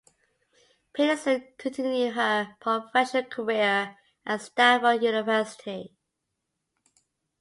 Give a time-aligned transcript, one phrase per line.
[0.95, 5.95] Petersen continued her professional career at Stanford University.